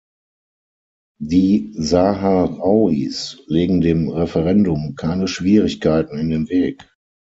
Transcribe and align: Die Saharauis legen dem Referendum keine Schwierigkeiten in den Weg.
Die 1.21 1.73
Saharauis 1.77 3.39
legen 3.45 3.81
dem 3.81 4.09
Referendum 4.09 4.95
keine 4.95 5.27
Schwierigkeiten 5.27 6.17
in 6.17 6.31
den 6.31 6.49
Weg. 6.49 6.89